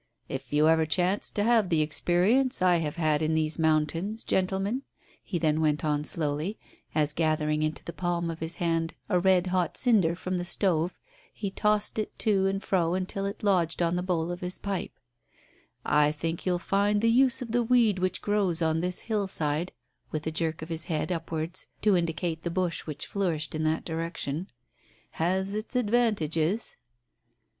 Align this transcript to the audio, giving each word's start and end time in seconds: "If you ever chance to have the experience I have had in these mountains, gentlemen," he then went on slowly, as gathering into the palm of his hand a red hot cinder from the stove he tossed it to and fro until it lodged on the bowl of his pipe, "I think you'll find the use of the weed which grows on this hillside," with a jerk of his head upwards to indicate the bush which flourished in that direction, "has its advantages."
"If 0.27 0.51
you 0.51 0.67
ever 0.67 0.87
chance 0.87 1.29
to 1.29 1.43
have 1.43 1.69
the 1.69 1.83
experience 1.83 2.59
I 2.59 2.77
have 2.77 2.95
had 2.95 3.21
in 3.21 3.35
these 3.35 3.59
mountains, 3.59 4.23
gentlemen," 4.23 4.81
he 5.21 5.37
then 5.37 5.61
went 5.61 5.85
on 5.85 6.05
slowly, 6.05 6.57
as 6.95 7.13
gathering 7.13 7.61
into 7.61 7.83
the 7.83 7.93
palm 7.93 8.31
of 8.31 8.39
his 8.39 8.55
hand 8.55 8.95
a 9.09 9.19
red 9.19 9.45
hot 9.53 9.77
cinder 9.77 10.15
from 10.15 10.39
the 10.39 10.43
stove 10.43 10.97
he 11.31 11.51
tossed 11.51 11.99
it 11.99 12.17
to 12.17 12.47
and 12.47 12.63
fro 12.63 12.95
until 12.95 13.27
it 13.27 13.43
lodged 13.43 13.79
on 13.83 13.95
the 13.95 14.01
bowl 14.01 14.31
of 14.31 14.39
his 14.41 14.57
pipe, 14.57 14.97
"I 15.85 16.11
think 16.11 16.47
you'll 16.47 16.57
find 16.57 16.99
the 17.01 17.07
use 17.11 17.43
of 17.43 17.51
the 17.51 17.61
weed 17.61 17.99
which 17.99 18.23
grows 18.23 18.59
on 18.59 18.79
this 18.81 19.01
hillside," 19.01 19.71
with 20.09 20.25
a 20.25 20.31
jerk 20.31 20.63
of 20.63 20.69
his 20.69 20.85
head 20.85 21.11
upwards 21.11 21.67
to 21.83 21.95
indicate 21.95 22.41
the 22.41 22.49
bush 22.49 22.87
which 22.87 23.05
flourished 23.05 23.53
in 23.53 23.61
that 23.65 23.85
direction, 23.85 24.47
"has 25.11 25.53
its 25.53 25.75
advantages." 25.75 26.75